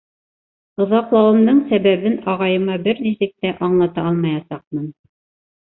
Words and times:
Оҙаҡ- 0.85 1.13
лауымдың 1.15 1.59
сәбәбен 1.73 2.17
ағайыма 2.33 2.79
бер 2.87 3.05
нисек 3.09 3.37
тә 3.45 3.55
аңлата 3.69 4.07
алмаясаҡмын. 4.13 4.91